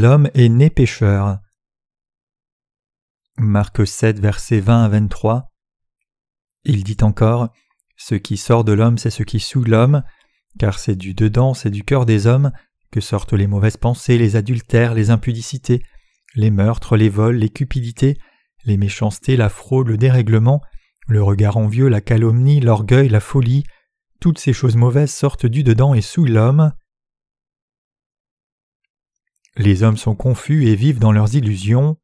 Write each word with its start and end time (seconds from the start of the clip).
L'homme 0.00 0.30
est 0.34 0.48
né 0.48 0.70
pécheur. 0.70 1.40
Marc 3.36 3.84
7, 3.84 4.20
versets 4.20 4.60
20 4.60 4.84
à 4.84 4.88
23. 4.88 5.50
Il 6.62 6.84
dit 6.84 6.98
encore 7.00 7.48
Ce 7.96 8.14
qui 8.14 8.36
sort 8.36 8.62
de 8.62 8.70
l'homme, 8.70 8.96
c'est 8.96 9.10
ce 9.10 9.24
qui 9.24 9.40
souille 9.40 9.68
l'homme, 9.68 10.04
car 10.56 10.78
c'est 10.78 10.94
du 10.94 11.14
dedans, 11.14 11.52
c'est 11.52 11.70
du 11.70 11.82
cœur 11.82 12.06
des 12.06 12.28
hommes, 12.28 12.52
que 12.92 13.00
sortent 13.00 13.32
les 13.32 13.48
mauvaises 13.48 13.76
pensées, 13.76 14.18
les 14.18 14.36
adultères, 14.36 14.94
les 14.94 15.10
impudicités, 15.10 15.82
les 16.36 16.52
meurtres, 16.52 16.96
les 16.96 17.08
vols, 17.08 17.38
les 17.38 17.50
cupidités, 17.50 18.18
les 18.66 18.76
méchancetés, 18.76 19.36
la 19.36 19.48
fraude, 19.48 19.88
le 19.88 19.96
dérèglement, 19.96 20.62
le 21.08 21.24
regard 21.24 21.56
envieux, 21.56 21.88
la 21.88 22.00
calomnie, 22.00 22.60
l'orgueil, 22.60 23.08
la 23.08 23.18
folie, 23.18 23.64
toutes 24.20 24.38
ces 24.38 24.52
choses 24.52 24.76
mauvaises 24.76 25.12
sortent 25.12 25.46
du 25.46 25.64
dedans 25.64 25.92
et 25.92 26.02
souillent 26.02 26.30
l'homme. 26.30 26.72
Les 29.58 29.82
hommes 29.82 29.96
sont 29.96 30.14
confus 30.14 30.68
et 30.68 30.76
vivent 30.76 31.00
dans 31.00 31.10
leurs 31.10 31.34
illusions. 31.34 31.96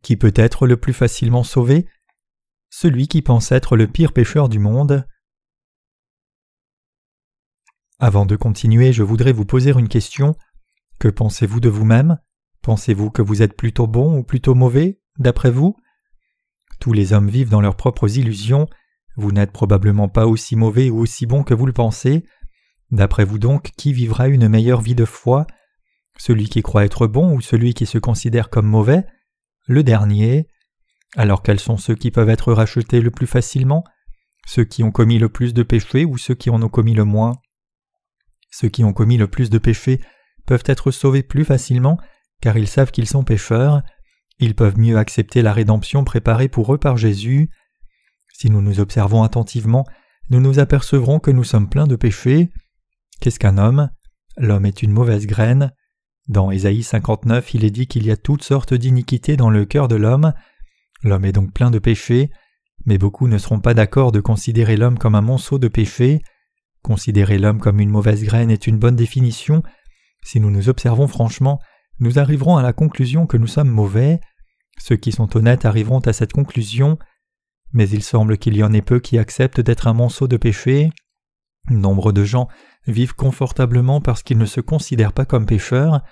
Qui 0.00 0.16
peut 0.16 0.32
être 0.36 0.68
le 0.68 0.76
plus 0.76 0.92
facilement 0.92 1.42
sauvé? 1.42 1.88
Celui 2.70 3.08
qui 3.08 3.20
pense 3.20 3.50
être 3.50 3.76
le 3.76 3.88
pire 3.88 4.12
pécheur 4.12 4.48
du 4.48 4.60
monde. 4.60 5.04
Avant 7.98 8.26
de 8.26 8.36
continuer, 8.36 8.92
je 8.92 9.02
voudrais 9.02 9.32
vous 9.32 9.44
poser 9.44 9.72
une 9.72 9.88
question. 9.88 10.36
Que 11.00 11.08
pensez-vous 11.08 11.58
de 11.58 11.68
vous-même? 11.68 12.20
Pensez-vous 12.62 13.10
que 13.10 13.22
vous 13.22 13.42
êtes 13.42 13.56
plutôt 13.56 13.88
bon 13.88 14.16
ou 14.16 14.22
plutôt 14.22 14.54
mauvais, 14.54 15.00
d'après 15.18 15.50
vous? 15.50 15.76
Tous 16.78 16.92
les 16.92 17.12
hommes 17.12 17.28
vivent 17.28 17.50
dans 17.50 17.60
leurs 17.60 17.76
propres 17.76 18.18
illusions. 18.18 18.68
Vous 19.16 19.32
n'êtes 19.32 19.52
probablement 19.52 20.08
pas 20.08 20.28
aussi 20.28 20.54
mauvais 20.54 20.90
ou 20.90 20.98
aussi 21.00 21.26
bon 21.26 21.42
que 21.42 21.54
vous 21.54 21.66
le 21.66 21.72
pensez. 21.72 22.24
D'après 22.90 23.24
vous 23.24 23.38
donc, 23.38 23.70
qui 23.76 23.92
vivra 23.92 24.28
une 24.28 24.48
meilleure 24.48 24.80
vie 24.80 24.94
de 24.94 25.04
foi? 25.04 25.46
Celui 26.16 26.48
qui 26.48 26.62
croit 26.62 26.84
être 26.84 27.06
bon 27.06 27.34
ou 27.34 27.40
celui 27.40 27.74
qui 27.74 27.86
se 27.86 27.98
considère 27.98 28.50
comme 28.50 28.66
mauvais? 28.66 29.04
Le 29.66 29.82
dernier. 29.82 30.46
Alors 31.16 31.42
quels 31.42 31.60
sont 31.60 31.76
ceux 31.76 31.94
qui 31.94 32.10
peuvent 32.10 32.28
être 32.28 32.52
rachetés 32.52 33.00
le 33.00 33.10
plus 33.10 33.26
facilement? 33.26 33.84
Ceux 34.46 34.64
qui 34.64 34.82
ont 34.82 34.90
commis 34.90 35.18
le 35.18 35.28
plus 35.28 35.54
de 35.54 35.62
péchés 35.62 36.04
ou 36.04 36.18
ceux 36.18 36.34
qui 36.34 36.50
en 36.50 36.62
ont 36.62 36.68
commis 36.68 36.94
le 36.94 37.04
moins? 37.04 37.32
Ceux 38.50 38.68
qui 38.68 38.84
ont 38.84 38.92
commis 38.92 39.16
le 39.16 39.26
plus 39.26 39.50
de 39.50 39.58
péchés 39.58 40.00
peuvent 40.46 40.64
être 40.66 40.90
sauvés 40.90 41.22
plus 41.22 41.44
facilement 41.44 41.98
car 42.40 42.58
ils 42.58 42.68
savent 42.68 42.90
qu'ils 42.90 43.08
sont 43.08 43.24
pécheurs. 43.24 43.82
Ils 44.38 44.54
peuvent 44.54 44.78
mieux 44.78 44.98
accepter 44.98 45.40
la 45.40 45.52
rédemption 45.52 46.04
préparée 46.04 46.48
pour 46.48 46.74
eux 46.74 46.78
par 46.78 46.96
Jésus. 46.96 47.50
Si 48.32 48.50
nous 48.50 48.60
nous 48.60 48.80
observons 48.80 49.22
attentivement, 49.22 49.86
nous 50.28 50.40
nous 50.40 50.58
apercevrons 50.58 51.20
que 51.20 51.30
nous 51.30 51.44
sommes 51.44 51.70
pleins 51.70 51.86
de 51.86 51.96
péchés. 51.96 52.50
Qu'est-ce 53.20 53.38
qu'un 53.38 53.58
homme? 53.58 53.90
L'homme 54.36 54.66
est 54.66 54.82
une 54.82 54.92
mauvaise 54.92 55.26
graine. 55.26 55.72
Dans 56.28 56.50
Ésaïe 56.50 56.82
59, 56.82 57.54
il 57.54 57.64
est 57.64 57.70
dit 57.70 57.86
qu'il 57.86 58.06
y 58.06 58.10
a 58.10 58.16
toutes 58.16 58.42
sortes 58.42 58.74
d'iniquités 58.74 59.36
dans 59.36 59.50
le 59.50 59.64
cœur 59.64 59.88
de 59.88 59.96
l'homme. 59.96 60.32
L'homme 61.02 61.24
est 61.24 61.32
donc 61.32 61.52
plein 61.52 61.70
de 61.70 61.78
péchés, 61.78 62.30
mais 62.86 62.98
beaucoup 62.98 63.28
ne 63.28 63.38
seront 63.38 63.60
pas 63.60 63.74
d'accord 63.74 64.10
de 64.10 64.20
considérer 64.20 64.76
l'homme 64.76 64.98
comme 64.98 65.14
un 65.14 65.20
monceau 65.20 65.58
de 65.58 65.68
péchés. 65.68 66.22
Considérer 66.82 67.38
l'homme 67.38 67.60
comme 67.60 67.80
une 67.80 67.90
mauvaise 67.90 68.24
graine 68.24 68.50
est 68.50 68.66
une 68.66 68.78
bonne 68.78 68.96
définition. 68.96 69.62
Si 70.22 70.40
nous 70.40 70.50
nous 70.50 70.68
observons 70.68 71.06
franchement, 71.06 71.60
nous 72.00 72.18
arriverons 72.18 72.56
à 72.56 72.62
la 72.62 72.72
conclusion 72.72 73.26
que 73.26 73.36
nous 73.36 73.46
sommes 73.46 73.70
mauvais. 73.70 74.20
Ceux 74.78 74.96
qui 74.96 75.12
sont 75.12 75.36
honnêtes 75.36 75.64
arriveront 75.64 76.00
à 76.00 76.12
cette 76.12 76.32
conclusion. 76.32 76.98
Mais 77.72 77.88
il 77.88 78.02
semble 78.02 78.38
qu'il 78.38 78.56
y 78.56 78.62
en 78.62 78.72
ait 78.72 78.82
peu 78.82 79.00
qui 79.00 79.18
acceptent 79.18 79.60
d'être 79.60 79.86
un 79.86 79.92
monceau 79.92 80.26
de 80.26 80.36
péchés. 80.36 80.90
Nombre 81.70 82.12
de 82.12 82.24
gens 82.24 82.48
vivent 82.86 83.14
confortablement 83.14 84.00
parce 84.00 84.22
qu'ils 84.22 84.38
ne 84.38 84.46
se 84.46 84.60
considèrent 84.60 85.12
pas 85.12 85.24
comme 85.24 85.46
pécheurs. 85.46 86.02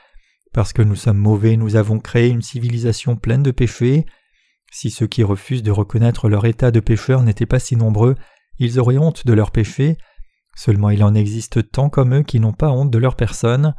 Parce 0.52 0.72
que 0.72 0.82
nous 0.82 0.96
sommes 0.96 1.18
mauvais, 1.18 1.56
nous 1.56 1.76
avons 1.76 1.98
créé 1.98 2.28
une 2.28 2.42
civilisation 2.42 3.16
pleine 3.16 3.42
de 3.42 3.50
péchés. 3.50 4.06
Si 4.70 4.90
ceux 4.90 5.06
qui 5.06 5.22
refusent 5.22 5.62
de 5.62 5.70
reconnaître 5.70 6.28
leur 6.28 6.46
état 6.46 6.70
de 6.70 6.80
pécheur 6.80 7.22
n'étaient 7.22 7.46
pas 7.46 7.58
si 7.58 7.76
nombreux, 7.76 8.14
ils 8.58 8.78
auraient 8.78 8.98
honte 8.98 9.26
de 9.26 9.32
leurs 9.32 9.50
péchés. 9.50 9.96
Seulement 10.54 10.90
il 10.90 11.02
en 11.04 11.14
existe 11.14 11.70
tant 11.70 11.88
comme 11.88 12.14
eux 12.14 12.22
qui 12.22 12.40
n'ont 12.40 12.52
pas 12.52 12.70
honte 12.70 12.90
de 12.90 12.98
leur 12.98 13.16
personne, 13.16 13.74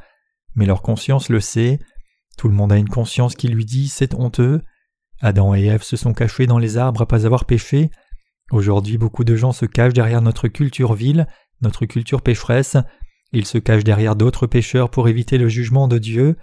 mais 0.55 0.65
leur 0.65 0.81
conscience 0.81 1.29
le 1.29 1.39
sait. 1.39 1.79
Tout 2.37 2.47
le 2.47 2.55
monde 2.55 2.71
a 2.71 2.77
une 2.77 2.89
conscience 2.89 3.35
qui 3.35 3.47
lui 3.47 3.65
dit 3.65 3.87
c'est 3.87 4.15
honteux. 4.15 4.61
Adam 5.21 5.55
et 5.55 5.65
Ève 5.65 5.83
se 5.83 5.95
sont 5.95 6.13
cachés 6.13 6.47
dans 6.47 6.57
les 6.57 6.77
arbres 6.77 7.01
à 7.01 7.07
pas 7.07 7.25
avoir 7.25 7.45
péché. 7.45 7.89
Aujourd'hui 8.51 8.97
beaucoup 8.97 9.23
de 9.23 9.35
gens 9.35 9.51
se 9.51 9.65
cachent 9.65 9.93
derrière 9.93 10.21
notre 10.21 10.47
culture 10.47 10.93
vile, 10.93 11.27
notre 11.61 11.85
culture 11.85 12.21
pécheresse, 12.21 12.77
ils 13.31 13.45
se 13.45 13.57
cachent 13.57 13.83
derrière 13.83 14.15
d'autres 14.15 14.47
pécheurs 14.47 14.89
pour 14.89 15.07
éviter 15.07 15.37
le 15.37 15.47
jugement 15.47 15.87
de 15.87 15.97
Dieu. 15.97 16.37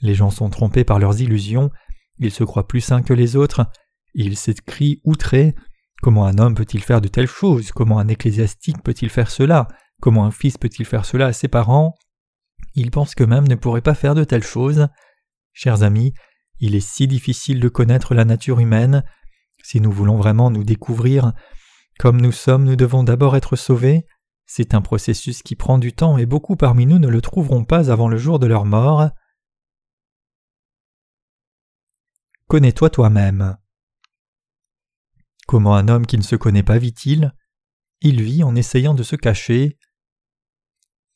Les 0.00 0.14
gens 0.14 0.30
sont 0.30 0.50
trompés 0.50 0.84
par 0.84 0.98
leurs 0.98 1.20
illusions, 1.20 1.70
ils 2.18 2.30
se 2.30 2.44
croient 2.44 2.68
plus 2.68 2.80
saints 2.80 3.02
que 3.02 3.14
les 3.14 3.36
autres, 3.36 3.66
ils 4.14 4.36
s'écrient 4.36 5.00
outrés. 5.04 5.54
Comment 6.02 6.26
un 6.26 6.38
homme 6.38 6.54
peut-il 6.54 6.82
faire 6.82 7.00
de 7.00 7.08
telles 7.08 7.26
choses? 7.26 7.72
Comment 7.72 7.98
un 7.98 8.08
ecclésiastique 8.08 8.82
peut-il 8.82 9.08
faire 9.08 9.30
cela? 9.30 9.68
Comment 10.00 10.26
un 10.26 10.30
fils 10.30 10.58
peut-il 10.58 10.84
faire 10.84 11.04
cela 11.04 11.26
à 11.26 11.32
ses 11.32 11.48
parents? 11.48 11.94
Ils 12.74 12.90
pensent 12.90 13.14
qu'eux-mêmes 13.14 13.48
ne 13.48 13.54
pourraient 13.54 13.80
pas 13.80 13.94
faire 13.94 14.14
de 14.14 14.24
telles 14.24 14.42
choses. 14.42 14.88
Chers 15.54 15.82
amis, 15.82 16.12
il 16.60 16.74
est 16.74 16.86
si 16.86 17.06
difficile 17.06 17.60
de 17.60 17.68
connaître 17.68 18.14
la 18.14 18.26
nature 18.26 18.60
humaine. 18.60 19.04
Si 19.62 19.80
nous 19.80 19.90
voulons 19.90 20.16
vraiment 20.16 20.50
nous 20.50 20.64
découvrir 20.64 21.32
comme 21.98 22.20
nous 22.20 22.32
sommes, 22.32 22.64
nous 22.64 22.76
devons 22.76 23.02
d'abord 23.02 23.36
être 23.36 23.56
sauvés. 23.56 24.04
C'est 24.46 24.74
un 24.74 24.80
processus 24.80 25.42
qui 25.42 25.56
prend 25.56 25.78
du 25.78 25.92
temps 25.92 26.18
et 26.18 26.26
beaucoup 26.26 26.56
parmi 26.56 26.86
nous 26.86 27.00
ne 27.00 27.08
le 27.08 27.20
trouveront 27.20 27.64
pas 27.64 27.90
avant 27.90 28.08
le 28.08 28.16
jour 28.16 28.38
de 28.38 28.46
leur 28.46 28.64
mort. 28.64 29.10
Connais-toi 32.46 32.90
toi-même. 32.90 33.58
Comment 35.48 35.74
un 35.74 35.88
homme 35.88 36.06
qui 36.06 36.16
ne 36.16 36.22
se 36.22 36.36
connaît 36.36 36.62
pas 36.62 36.78
vit-il? 36.78 37.34
Il 38.00 38.22
vit 38.22 38.44
en 38.44 38.54
essayant 38.54 38.94
de 38.94 39.02
se 39.02 39.16
cacher. 39.16 39.78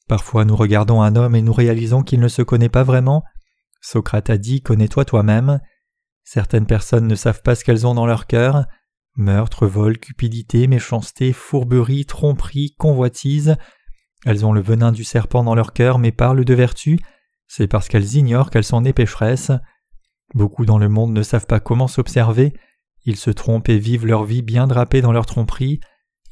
Parfois 0.09 0.45
nous 0.45 0.57
regardons 0.57 1.03
un 1.03 1.15
homme 1.15 1.37
et 1.37 1.43
nous 1.43 1.53
réalisons 1.53 2.03
qu'il 2.03 2.19
ne 2.19 2.29
se 2.29 2.43
connaît 2.43 2.69
pas 2.69 2.83
vraiment. 2.83 3.23
Socrate 3.81 4.29
a 4.31 4.39
dit 4.39 4.61
Connais-toi 4.61 5.05
toi-même. 5.05 5.61
Certaines 6.25 6.67
personnes 6.67 7.07
ne 7.07 7.15
savent 7.15 7.43
pas 7.43 7.55
ce 7.55 7.65
qu'elles 7.65 7.87
ont 7.87 7.95
dans 7.95 8.07
leur 8.07 8.27
cœur. 8.27 8.67
Meurtre, 9.21 9.67
vol, 9.67 9.99
cupidité, 9.99 10.67
méchanceté, 10.67 11.35
fourberie, 11.35 12.07
tromperie, 12.07 12.75
convoitise. 12.79 13.57
Elles 14.25 14.47
ont 14.47 14.55
le 14.55 14.63
venin 14.63 14.93
du 14.93 15.05
serpent 15.05 15.45
dans 15.45 15.55
leur 15.55 15.75
cœur 15.75 15.99
mais 15.99 16.11
parlent 16.11 16.43
de 16.43 16.55
vertu. 16.55 16.99
C'est 17.47 17.67
parce 17.67 17.89
qu'elles 17.89 18.15
ignorent 18.15 18.49
qu'elles 18.49 18.65
sont 18.65 18.81
nées 18.81 18.95
pécheresses. 18.95 19.53
Beaucoup 20.35 20.65
dans 20.65 20.79
le 20.79 20.89
monde 20.89 21.13
ne 21.13 21.23
savent 21.23 21.45
pas 21.45 21.61
comment 21.61 21.87
s'observer. 21.87 22.55
Ils 23.05 23.19
se 23.19 23.29
trompent 23.29 23.69
et 23.69 23.79
vivent 23.79 24.07
leur 24.07 24.25
vie 24.25 24.41
bien 24.41 24.67
drapée 24.67 25.03
dans 25.03 25.13
leur 25.13 25.27
tromperie. 25.27 25.81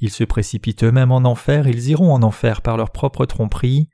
Ils 0.01 0.11
se 0.11 0.25
précipitent 0.25 0.85
eux-mêmes 0.85 1.13
en 1.13 1.19
enfer, 1.19 1.69
ils 1.69 1.91
iront 1.91 2.15
en 2.15 2.23
enfer 2.23 2.63
par 2.63 2.79
leur 2.79 2.91
propre 2.91 3.27
tromperie. 3.27 3.91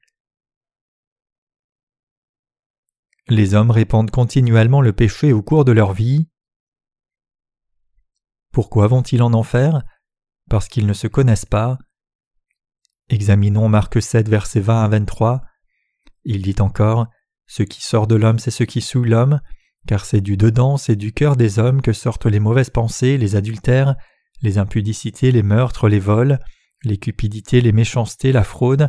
Les 3.27 3.54
hommes 3.54 3.72
répandent 3.72 4.12
continuellement 4.12 4.83
le 4.83 4.93
péché 4.93 5.33
au 5.33 5.43
cours 5.43 5.65
de 5.65 5.72
leur 5.72 5.94
vie. 5.94 6.28
Pourquoi 8.54 8.87
vont-ils 8.87 9.20
en 9.20 9.32
enfer? 9.34 9.82
Parce 10.48 10.69
qu'ils 10.69 10.87
ne 10.87 10.92
se 10.92 11.09
connaissent 11.09 11.44
pas. 11.44 11.76
Examinons 13.09 13.69
Marc 13.69 14.00
7, 14.00 14.28
versets 14.28 14.60
20 14.60 14.84
à 14.84 14.88
23. 14.88 15.42
Il 16.22 16.42
dit 16.42 16.54
encore 16.60 17.09
Ce 17.48 17.65
qui 17.65 17.82
sort 17.82 18.06
de 18.06 18.15
l'homme, 18.15 18.38
c'est 18.38 18.53
ce 18.53 18.62
qui 18.62 18.81
souille 18.81 19.10
l'homme, 19.10 19.41
car 19.88 20.04
c'est 20.04 20.20
du 20.20 20.37
dedans, 20.37 20.76
c'est 20.76 20.94
du 20.94 21.12
cœur 21.12 21.34
des 21.34 21.59
hommes 21.59 21.82
que 21.82 21.92
sortent 21.92 22.27
les 22.27 22.39
mauvaises 22.39 22.71
pensées, 22.71 23.18
les 23.18 23.34
adultères, 23.34 23.97
les 24.41 24.57
impudicités, 24.57 25.33
les 25.33 25.42
meurtres, 25.42 25.89
les 25.89 25.98
vols, 25.98 26.39
les 26.84 26.98
cupidités, 26.98 27.60
les 27.60 27.72
méchancetés, 27.72 28.30
la 28.30 28.45
fraude, 28.45 28.86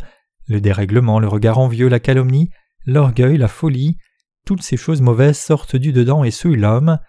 le 0.48 0.62
dérèglement, 0.62 1.20
le 1.20 1.28
regard 1.28 1.58
envieux, 1.58 1.88
la 1.88 2.00
calomnie, 2.00 2.52
l'orgueil, 2.86 3.40
la 3.40 3.48
folie, 3.48 3.98
toutes 4.46 4.62
ces 4.62 4.78
choses 4.78 5.02
mauvaises 5.02 5.40
sortent 5.40 5.76
du 5.76 5.92
dedans 5.92 6.24
et 6.24 6.30
souillent 6.30 6.56
l'homme. 6.60 7.00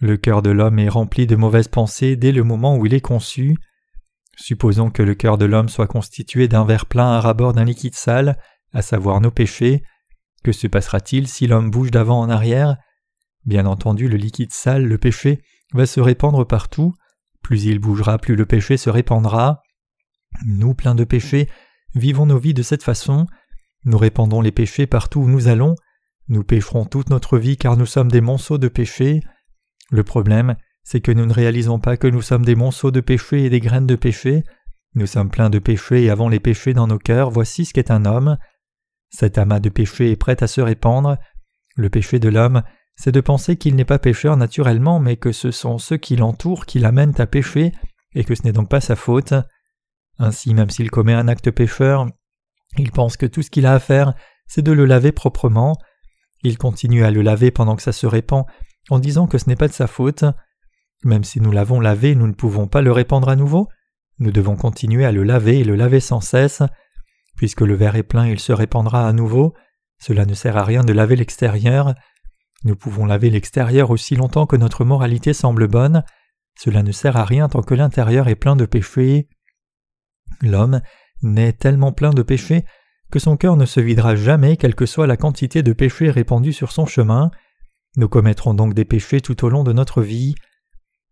Le 0.00 0.16
cœur 0.16 0.42
de 0.42 0.50
l'homme 0.50 0.78
est 0.78 0.88
rempli 0.88 1.26
de 1.26 1.36
mauvaises 1.36 1.68
pensées 1.68 2.16
dès 2.16 2.32
le 2.32 2.44
moment 2.44 2.76
où 2.76 2.86
il 2.86 2.94
est 2.94 3.00
conçu. 3.00 3.56
Supposons 4.36 4.90
que 4.90 5.02
le 5.02 5.14
cœur 5.14 5.38
de 5.38 5.46
l'homme 5.46 5.70
soit 5.70 5.86
constitué 5.86 6.48
d'un 6.48 6.66
verre 6.66 6.86
plein 6.86 7.12
à 7.12 7.20
rabord 7.20 7.54
d'un 7.54 7.64
liquide 7.64 7.94
sale, 7.94 8.38
à 8.74 8.82
savoir 8.82 9.20
nos 9.20 9.30
péchés. 9.30 9.82
Que 10.44 10.52
se 10.52 10.66
passera-t-il 10.66 11.26
si 11.26 11.46
l'homme 11.46 11.70
bouge 11.70 11.90
d'avant 11.90 12.20
en 12.20 12.28
arrière? 12.28 12.76
Bien 13.46 13.64
entendu, 13.64 14.08
le 14.08 14.16
liquide 14.16 14.52
sale, 14.52 14.84
le 14.84 14.98
péché, 14.98 15.40
va 15.72 15.86
se 15.86 16.00
répandre 16.00 16.46
partout. 16.46 16.94
Plus 17.42 17.64
il 17.64 17.78
bougera, 17.78 18.18
plus 18.18 18.36
le 18.36 18.44
péché 18.44 18.76
se 18.76 18.90
répandra. 18.90 19.62
Nous, 20.44 20.74
pleins 20.74 20.94
de 20.94 21.04
péchés, 21.04 21.48
vivons 21.94 22.26
nos 22.26 22.38
vies 22.38 22.54
de 22.54 22.62
cette 22.62 22.82
façon. 22.82 23.26
Nous 23.84 23.98
répandons 23.98 24.40
les 24.42 24.52
péchés 24.52 24.86
partout 24.86 25.20
où 25.20 25.28
nous 25.28 25.48
allons. 25.48 25.74
Nous 26.28 26.44
pécherons 26.44 26.84
toute 26.84 27.08
notre 27.08 27.38
vie 27.38 27.56
car 27.56 27.76
nous 27.76 27.86
sommes 27.86 28.10
des 28.10 28.20
monceaux 28.20 28.58
de 28.58 28.68
péché. 28.68 29.20
Le 29.90 30.02
problème, 30.02 30.56
c'est 30.82 31.00
que 31.00 31.12
nous 31.12 31.26
ne 31.26 31.32
réalisons 31.32 31.78
pas 31.78 31.96
que 31.96 32.06
nous 32.06 32.22
sommes 32.22 32.44
des 32.44 32.54
monceaux 32.54 32.90
de 32.90 33.00
péché 33.00 33.44
et 33.44 33.50
des 33.50 33.60
graines 33.60 33.86
de 33.86 33.96
péché. 33.96 34.44
Nous 34.94 35.06
sommes 35.06 35.30
pleins 35.30 35.50
de 35.50 35.58
péchés 35.58 36.04
et 36.04 36.10
avons 36.10 36.28
les 36.28 36.40
péchés 36.40 36.74
dans 36.74 36.86
nos 36.86 36.98
cœurs, 36.98 37.30
voici 37.30 37.64
ce 37.64 37.72
qu'est 37.72 37.90
un 37.90 38.04
homme. 38.04 38.38
Cet 39.10 39.38
amas 39.38 39.60
de 39.60 39.68
péché 39.68 40.10
est 40.10 40.16
prêt 40.16 40.42
à 40.42 40.46
se 40.46 40.60
répandre. 40.60 41.16
Le 41.76 41.90
péché 41.90 42.18
de 42.18 42.28
l'homme, 42.28 42.62
c'est 42.96 43.12
de 43.12 43.20
penser 43.20 43.56
qu'il 43.56 43.74
n'est 43.74 43.84
pas 43.84 43.98
pécheur 43.98 44.36
naturellement, 44.36 45.00
mais 45.00 45.16
que 45.16 45.32
ce 45.32 45.50
sont 45.50 45.78
ceux 45.78 45.98
qui 45.98 46.16
l'entourent 46.16 46.66
qui 46.66 46.78
l'amènent 46.78 47.20
à 47.20 47.26
pécher, 47.26 47.72
et 48.14 48.24
que 48.24 48.34
ce 48.34 48.42
n'est 48.42 48.52
donc 48.52 48.70
pas 48.70 48.80
sa 48.80 48.96
faute. 48.96 49.34
Ainsi, 50.18 50.54
même 50.54 50.70
s'il 50.70 50.90
commet 50.90 51.12
un 51.12 51.28
acte 51.28 51.50
pécheur, 51.50 52.06
il 52.78 52.90
pense 52.90 53.16
que 53.16 53.26
tout 53.26 53.42
ce 53.42 53.50
qu'il 53.50 53.66
a 53.66 53.74
à 53.74 53.78
faire, 53.78 54.14
c'est 54.46 54.62
de 54.62 54.72
le 54.72 54.86
laver 54.86 55.12
proprement. 55.12 55.76
Il 56.42 56.56
continue 56.58 57.04
à 57.04 57.10
le 57.10 57.22
laver 57.22 57.50
pendant 57.50 57.76
que 57.76 57.82
ça 57.82 57.92
se 57.92 58.06
répand, 58.06 58.46
en 58.90 58.98
disant 58.98 59.26
que 59.26 59.38
ce 59.38 59.48
n'est 59.48 59.56
pas 59.56 59.68
de 59.68 59.72
sa 59.72 59.86
faute. 59.86 60.24
Même 61.04 61.24
si 61.24 61.40
nous 61.40 61.52
l'avons 61.52 61.80
lavé, 61.80 62.14
nous 62.14 62.26
ne 62.26 62.32
pouvons 62.32 62.66
pas 62.66 62.82
le 62.82 62.92
répandre 62.92 63.28
à 63.28 63.36
nouveau. 63.36 63.68
Nous 64.18 64.32
devons 64.32 64.56
continuer 64.56 65.04
à 65.04 65.12
le 65.12 65.22
laver 65.22 65.60
et 65.60 65.64
le 65.64 65.76
laver 65.76 66.00
sans 66.00 66.20
cesse. 66.20 66.62
Puisque 67.36 67.60
le 67.60 67.74
verre 67.74 67.96
est 67.96 68.02
plein, 68.02 68.26
il 68.26 68.40
se 68.40 68.52
répandra 68.52 69.06
à 69.06 69.12
nouveau. 69.12 69.54
Cela 69.98 70.24
ne 70.24 70.34
sert 70.34 70.56
à 70.56 70.64
rien 70.64 70.84
de 70.84 70.92
laver 70.92 71.16
l'extérieur. 71.16 71.94
Nous 72.64 72.76
pouvons 72.76 73.06
laver 73.06 73.30
l'extérieur 73.30 73.90
aussi 73.90 74.16
longtemps 74.16 74.46
que 74.46 74.56
notre 74.56 74.84
moralité 74.84 75.32
semble 75.32 75.68
bonne. 75.68 76.02
Cela 76.58 76.82
ne 76.82 76.92
sert 76.92 77.16
à 77.16 77.24
rien 77.24 77.48
tant 77.48 77.62
que 77.62 77.74
l'intérieur 77.74 78.28
est 78.28 78.34
plein 78.34 78.56
de 78.56 78.64
péchés. 78.64 79.28
L'homme 80.40 80.80
naît 81.22 81.52
tellement 81.52 81.92
plein 81.92 82.10
de 82.10 82.22
péchés 82.22 82.64
que 83.10 83.18
son 83.18 83.36
cœur 83.36 83.56
ne 83.56 83.66
se 83.66 83.80
videra 83.80 84.16
jamais 84.16 84.56
quelle 84.56 84.74
que 84.74 84.86
soit 84.86 85.06
la 85.06 85.16
quantité 85.16 85.62
de 85.62 85.72
péchés 85.72 86.10
répandus 86.10 86.52
sur 86.52 86.72
son 86.72 86.86
chemin. 86.86 87.30
Nous 87.96 88.08
commettrons 88.08 88.54
donc 88.54 88.74
des 88.74 88.84
péchés 88.84 89.20
tout 89.20 89.44
au 89.44 89.48
long 89.48 89.64
de 89.64 89.72
notre 89.72 90.02
vie. 90.02 90.34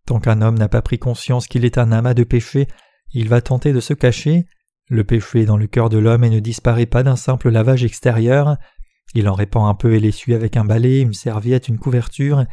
Tant 0.05 0.19
qu'un 0.19 0.41
homme 0.41 0.57
n'a 0.57 0.69
pas 0.69 0.83
pris 0.83 0.99
conscience 0.99 1.47
qu'il 1.47 1.65
est 1.65 1.79
un 1.79 1.91
amas 1.91 2.13
de 2.13 2.23
péchés, 2.23 2.67
il 3.11 3.27
va 3.27 3.41
tenter 3.41 3.73
de 3.73 3.79
se 3.79 3.93
cacher. 3.93 4.45
Le 4.87 5.03
péché 5.03 5.41
est 5.41 5.45
dans 5.45 5.57
le 5.57 5.67
cœur 5.67 5.89
de 5.89 5.97
l'homme 5.97 6.23
et 6.23 6.29
ne 6.29 6.39
disparaît 6.39 6.85
pas 6.85 7.01
d'un 7.01 7.15
simple 7.15 7.49
lavage 7.49 7.83
extérieur. 7.83 8.57
Il 9.15 9.27
en 9.27 9.33
répand 9.33 9.67
un 9.67 9.73
peu 9.73 9.93
et 9.93 9.99
l'essuie 9.99 10.35
avec 10.35 10.57
un 10.57 10.65
balai, 10.65 11.01
une 11.01 11.13
serviette, 11.13 11.67
une 11.67 11.79
couverture. 11.79 12.45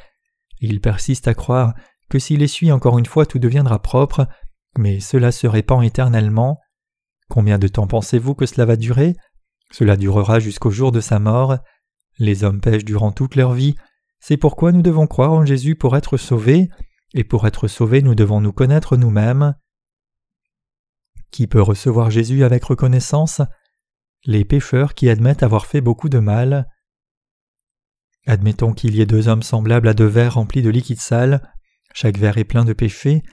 Il 0.61 0.81
persiste 0.81 1.29
à 1.29 1.35
croire 1.35 1.75
que 2.09 2.19
s'il 2.19 2.43
essuie 2.43 2.73
encore 2.73 2.99
une 2.99 3.07
fois 3.07 3.27
tout 3.27 3.39
deviendra 3.39 3.83
propre, 3.83 4.27
mais 4.79 5.01
cela 5.01 5.33
se 5.33 5.47
répand 5.47 5.85
éternellement. 5.85 6.59
Combien 7.29 7.59
de 7.59 7.69
temps 7.69 7.87
pensez-vous 7.87 8.35
que 8.35 8.47
cela 8.47 8.65
va 8.65 8.77
durer? 8.77 9.15
Cela 9.71 9.97
durera 9.97 10.39
jusqu'au 10.39 10.71
jour 10.71 10.93
de 10.93 11.01
sa 11.01 11.19
mort. 11.19 11.59
Les 12.19 12.45
hommes 12.45 12.61
pêchent 12.61 12.85
durant 12.85 13.11
toute 13.11 13.37
leur 13.37 13.53
vie, 13.53 13.75
c'est 14.23 14.37
pourquoi 14.37 14.71
nous 14.71 14.83
devons 14.83 15.09
croire 15.09 15.33
en 15.33 15.45
Jésus 15.45 15.75
pour 15.75 15.97
être 15.97 16.17
sauvés, 16.17 16.71
et 17.13 17.25
pour 17.25 17.45
être 17.45 17.67
sauvés 17.67 18.03
nous 18.03 18.15
devons 18.15 18.41
nous 18.41 18.53
connaître 18.53 18.97
nous-mêmes. 18.97 19.57
Qui 21.33 21.49
peut 21.49 21.61
recevoir 21.61 22.09
Jésus 22.09 22.45
avec 22.45 22.63
reconnaissance? 22.63 23.43
Les 24.25 24.45
pécheurs 24.45 24.95
qui 24.95 25.09
admettent 25.09 25.43
avoir 25.43 25.67
fait 25.67 25.81
beaucoup 25.81 26.09
de 26.09 26.21
mal. 26.21 26.69
Admettons 28.25 28.75
qu'il 28.75 28.95
y 28.95 29.01
ait 29.01 29.07
deux 29.07 29.27
hommes 29.27 29.43
semblables 29.43 29.89
à 29.89 29.95
deux 29.95 30.07
verres 30.07 30.35
remplis 30.35 30.63
de 30.63 30.71
liquide 30.71 31.01
sale. 31.01 31.43
Chaque 31.93 32.17
verre 32.17 32.39
est 32.39 32.45
plein 32.45 32.65
de 32.65 32.75
péchés. 32.75 33.25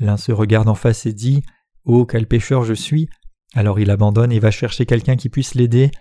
L'un 0.00 0.16
se 0.16 0.32
regarde 0.32 0.68
en 0.68 0.74
face 0.74 1.06
et 1.06 1.12
dit 1.12 1.44
Oh, 1.84 2.04
quel 2.04 2.26
pécheur 2.26 2.64
je 2.64 2.74
suis 2.74 3.08
Alors 3.54 3.78
il 3.78 3.92
abandonne 3.92 4.32
et 4.32 4.40
va 4.40 4.50
chercher 4.50 4.86
quelqu'un 4.86 5.14
qui 5.14 5.28
puisse 5.28 5.54
l'aider. 5.54 5.92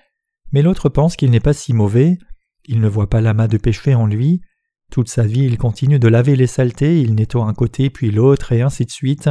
Mais 0.52 0.64
l'autre 0.64 0.90
pense 0.90 1.16
qu'il 1.16 1.30
n'est 1.30 1.40
pas 1.40 1.54
si 1.54 1.74
mauvais. 1.74 2.18
Il 2.66 2.80
ne 2.80 2.88
voit 2.88 3.10
pas 3.10 3.22
l'amas 3.22 3.48
de 3.48 3.58
péché 3.58 3.96
en 3.96 4.06
lui. 4.06 4.42
Toute 4.92 5.10
sa 5.10 5.24
vie, 5.24 5.46
il 5.46 5.58
continue 5.58 6.00
de 6.00 6.08
laver 6.08 6.36
les 6.36 6.48
saletés, 6.48 7.02
il 7.02 7.16
nettoie 7.16 7.46
un 7.46 7.54
côté 7.54 7.90
puis 7.90 8.12
l'autre, 8.12 8.52
et 8.52 8.62
ainsi 8.62 8.86
de 8.86 8.92
suite. 8.92 9.30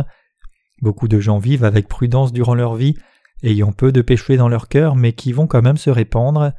Beaucoup 0.81 1.09
de 1.09 1.21
gens 1.21 1.39
vivent 1.39 1.65
avec 1.65 1.89
prudence 1.89 2.33
durant 2.33 2.55
leur 2.55 2.75
vie, 2.75 2.97
ayant 3.43 3.73
peu 3.73 3.93
de 3.93 4.01
péché 4.01 4.37
dans 4.37 4.49
leur 4.49 4.69
cœur, 4.69 4.97
mais 4.97 5.13
qui 5.13 5.33
vont 5.33 5.47
quand 5.47 5.63
même 5.63 5.77
se 5.77 5.91
répandre. 5.91 6.53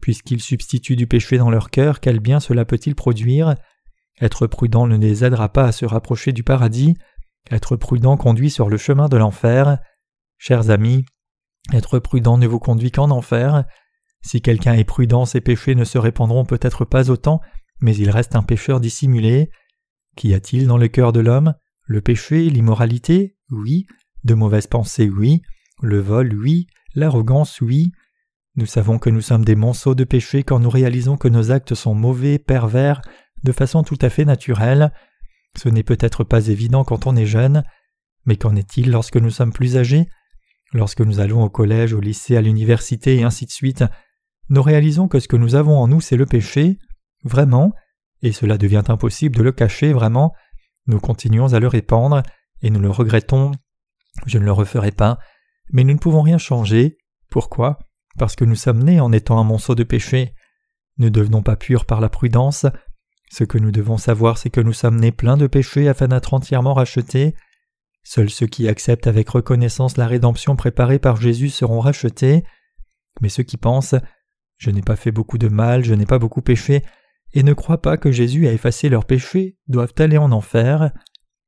Puisqu'ils 0.00 0.40
substituent 0.40 0.96
du 0.96 1.06
péché 1.06 1.38
dans 1.38 1.50
leur 1.50 1.70
cœur, 1.70 2.00
quel 2.00 2.20
bien 2.20 2.40
cela 2.40 2.64
peut-il 2.64 2.94
produire? 2.94 3.54
Être 4.20 4.46
prudent 4.46 4.86
ne 4.86 4.96
les 4.96 5.24
aidera 5.24 5.48
pas 5.50 5.64
à 5.66 5.72
se 5.72 5.84
rapprocher 5.84 6.32
du 6.32 6.42
paradis. 6.42 6.94
Être 7.50 7.76
prudent 7.76 8.16
conduit 8.16 8.50
sur 8.50 8.68
le 8.68 8.76
chemin 8.76 9.08
de 9.08 9.16
l'enfer. 9.16 9.78
Chers 10.38 10.70
amis, 10.70 11.04
être 11.72 11.98
prudent 11.98 12.38
ne 12.38 12.46
vous 12.46 12.58
conduit 12.58 12.90
qu'en 12.90 13.10
enfer. 13.10 13.64
Si 14.24 14.40
quelqu'un 14.40 14.72
est 14.74 14.84
prudent, 14.84 15.26
ses 15.26 15.42
péchés 15.42 15.74
ne 15.74 15.84
se 15.84 15.98
répandront 15.98 16.46
peut-être 16.46 16.84
pas 16.84 17.10
autant, 17.10 17.40
mais 17.80 17.94
il 17.94 18.08
reste 18.10 18.34
un 18.36 18.42
pécheur 18.42 18.80
dissimulé. 18.80 19.50
Qu'y 20.16 20.32
a-t-il 20.32 20.66
dans 20.66 20.78
le 20.78 20.88
cœur 20.88 21.12
de 21.12 21.20
l'homme? 21.20 21.54
Le 21.86 22.00
péché, 22.00 22.48
l'immoralité? 22.48 23.36
Oui. 23.50 23.86
De 24.24 24.32
mauvaises 24.32 24.66
pensées? 24.66 25.10
Oui. 25.10 25.42
Le 25.82 26.00
vol? 26.00 26.32
Oui. 26.34 26.66
L'arrogance? 26.94 27.60
Oui. 27.60 27.92
Nous 28.56 28.66
savons 28.66 28.98
que 28.98 29.10
nous 29.10 29.20
sommes 29.20 29.44
des 29.44 29.56
monceaux 29.56 29.94
de 29.94 30.04
péché 30.04 30.42
quand 30.42 30.58
nous 30.58 30.70
réalisons 30.70 31.18
que 31.18 31.28
nos 31.28 31.50
actes 31.50 31.74
sont 31.74 31.94
mauvais, 31.94 32.38
pervers, 32.38 33.02
de 33.42 33.52
façon 33.52 33.82
tout 33.82 33.98
à 34.00 34.08
fait 34.08 34.24
naturelle. 34.24 34.92
Ce 35.58 35.68
n'est 35.68 35.82
peut-être 35.82 36.24
pas 36.24 36.46
évident 36.46 36.84
quand 36.84 37.06
on 37.06 37.16
est 37.16 37.26
jeune, 37.26 37.62
mais 38.24 38.36
qu'en 38.36 38.56
est-il 38.56 38.90
lorsque 38.90 39.16
nous 39.16 39.30
sommes 39.30 39.52
plus 39.52 39.76
âgés? 39.76 40.08
Lorsque 40.72 41.02
nous 41.02 41.20
allons 41.20 41.42
au 41.42 41.50
collège, 41.50 41.92
au 41.92 42.00
lycée, 42.00 42.36
à 42.36 42.40
l'université 42.40 43.16
et 43.16 43.22
ainsi 43.24 43.44
de 43.44 43.50
suite, 43.50 43.84
nous 44.48 44.62
réalisons 44.62 45.08
que 45.08 45.20
ce 45.20 45.28
que 45.28 45.36
nous 45.36 45.54
avons 45.54 45.78
en 45.78 45.88
nous, 45.88 46.00
c'est 46.00 46.16
le 46.16 46.26
péché, 46.26 46.78
vraiment, 47.22 47.72
et 48.22 48.32
cela 48.32 48.58
devient 48.58 48.82
impossible 48.88 49.36
de 49.36 49.42
le 49.42 49.52
cacher 49.52 49.92
vraiment, 49.92 50.32
nous 50.86 51.00
continuons 51.00 51.52
à 51.52 51.60
le 51.60 51.68
répandre, 51.68 52.22
et 52.62 52.70
nous 52.70 52.80
le 52.80 52.90
regrettons, 52.90 53.52
je 54.26 54.38
ne 54.38 54.44
le 54.44 54.52
referai 54.52 54.92
pas, 54.92 55.18
mais 55.72 55.84
nous 55.84 55.94
ne 55.94 55.98
pouvons 55.98 56.22
rien 56.22 56.38
changer. 56.38 56.98
Pourquoi? 57.30 57.78
Parce 58.18 58.36
que 58.36 58.44
nous 58.44 58.54
sommes 58.54 58.82
nés 58.82 59.00
en 59.00 59.12
étant 59.12 59.38
un 59.38 59.44
monceau 59.44 59.74
de 59.74 59.82
péché. 59.82 60.34
Ne 60.98 61.08
devenons 61.08 61.42
pas 61.42 61.56
purs 61.56 61.84
par 61.84 62.00
la 62.00 62.08
prudence. 62.08 62.66
Ce 63.30 63.44
que 63.44 63.58
nous 63.58 63.72
devons 63.72 63.98
savoir, 63.98 64.38
c'est 64.38 64.50
que 64.50 64.60
nous 64.60 64.72
sommes 64.72 65.00
nés 65.00 65.10
pleins 65.10 65.36
de 65.36 65.46
péchés 65.46 65.88
afin 65.88 66.08
d'être 66.08 66.34
entièrement 66.34 66.74
rachetés. 66.74 67.34
Seuls 68.04 68.30
ceux 68.30 68.46
qui 68.46 68.68
acceptent 68.68 69.06
avec 69.06 69.28
reconnaissance 69.30 69.96
la 69.96 70.06
rédemption 70.06 70.54
préparée 70.54 70.98
par 70.98 71.16
Jésus 71.16 71.48
seront 71.48 71.80
rachetés. 71.80 72.44
Mais 73.20 73.28
ceux 73.28 73.42
qui 73.42 73.56
pensent 73.56 73.94
je 74.58 74.70
n'ai 74.70 74.82
pas 74.82 74.96
fait 74.96 75.12
beaucoup 75.12 75.38
de 75.38 75.48
mal, 75.48 75.84
je 75.84 75.94
n'ai 75.94 76.06
pas 76.06 76.18
beaucoup 76.18 76.42
péché, 76.42 76.82
et 77.32 77.42
ne 77.42 77.52
croient 77.52 77.82
pas 77.82 77.96
que 77.96 78.12
Jésus 78.12 78.46
a 78.46 78.52
effacé 78.52 78.88
leurs 78.88 79.04
péchés, 79.04 79.58
doivent 79.66 79.94
aller 79.98 80.18
en 80.18 80.32
enfer. 80.32 80.92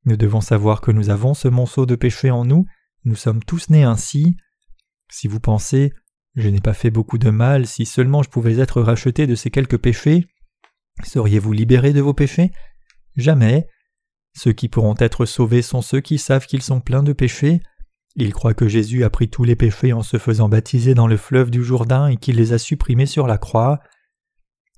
Nous 0.05 0.17
devons 0.17 0.41
savoir 0.41 0.81
que 0.81 0.91
nous 0.91 1.09
avons 1.09 1.33
ce 1.33 1.47
monceau 1.47 1.85
de 1.85 1.95
péché 1.95 2.29
en 2.29 2.45
nous, 2.45 2.65
nous 3.05 3.15
sommes 3.15 3.43
tous 3.43 3.69
nés 3.69 3.83
ainsi. 3.83 4.37
Si 5.09 5.27
vous 5.27 5.39
pensez 5.39 5.93
Je 6.35 6.49
n'ai 6.49 6.61
pas 6.61 6.73
fait 6.73 6.91
beaucoup 6.91 7.17
de 7.17 7.29
mal, 7.29 7.65
si 7.65 7.85
seulement 7.85 8.21
je 8.21 8.29
pouvais 8.29 8.59
être 8.59 8.81
racheté 8.81 9.25
de 9.25 9.33
ces 9.33 9.49
quelques 9.49 9.77
péchés, 9.77 10.27
seriez-vous 11.03 11.51
libérés 11.51 11.93
de 11.93 12.01
vos 12.01 12.13
péchés? 12.13 12.51
Jamais. 13.15 13.67
Ceux 14.35 14.53
qui 14.53 14.69
pourront 14.69 14.95
être 14.99 15.25
sauvés 15.25 15.63
sont 15.63 15.81
ceux 15.81 16.01
qui 16.01 16.19
savent 16.19 16.45
qu'ils 16.45 16.61
sont 16.61 16.79
pleins 16.79 17.01
de 17.01 17.13
péchés, 17.13 17.61
ils 18.19 18.33
croient 18.33 18.55
que 18.55 18.67
Jésus 18.67 19.03
a 19.03 19.11
pris 19.11 19.29
tous 19.29 19.43
les 19.43 19.55
péchés 19.55 19.93
en 19.93 20.01
se 20.01 20.17
faisant 20.17 20.49
baptiser 20.49 20.95
dans 20.95 21.05
le 21.05 21.17
fleuve 21.17 21.51
du 21.51 21.63
Jourdain 21.63 22.07
et 22.07 22.17
qu'il 22.17 22.35
les 22.35 22.51
a 22.51 22.57
supprimés 22.57 23.05
sur 23.05 23.27
la 23.27 23.37
croix. 23.37 23.79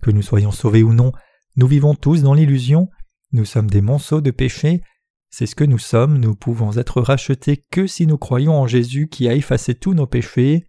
Que 0.02 0.12
nous 0.12 0.22
soyons 0.22 0.52
sauvés 0.52 0.84
ou 0.84 0.94
non, 0.94 1.14
nous 1.56 1.68
vivons 1.68 1.96
tous 1.96 2.22
dans 2.22 2.34
l'illusion, 2.34 2.90
nous 3.32 3.46
sommes 3.46 3.70
des 3.70 3.82
monceaux 3.82 4.20
de 4.20 4.32
péchés, 4.32 4.82
c'est 5.30 5.46
ce 5.46 5.56
que 5.56 5.64
nous 5.64 5.78
sommes, 5.78 6.18
nous 6.18 6.36
pouvons 6.36 6.76
être 6.78 7.02
rachetés 7.02 7.64
que 7.72 7.88
si 7.88 8.08
nous 8.08 8.18
croyons 8.18 8.60
en 8.60 8.68
Jésus 8.68 9.08
qui 9.08 9.30
a 9.30 9.34
effacé 9.34 9.74
tous 9.74 9.94
nos 9.94 10.08
péchés. 10.08 10.68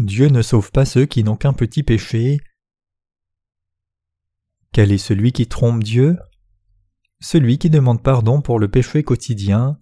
Dieu 0.00 0.26
ne 0.26 0.42
sauve 0.42 0.72
pas 0.72 0.84
ceux 0.84 1.06
qui 1.06 1.22
n'ont 1.22 1.36
qu'un 1.36 1.52
petit 1.52 1.84
péché. 1.84 2.38
Quel 4.72 4.90
est 4.90 4.98
celui 4.98 5.30
qui 5.30 5.46
trompe 5.46 5.84
Dieu? 5.84 6.18
Celui 7.24 7.56
qui 7.56 7.70
demande 7.70 8.02
pardon 8.02 8.42
pour 8.42 8.58
le 8.58 8.68
péché 8.68 9.02
quotidien. 9.02 9.78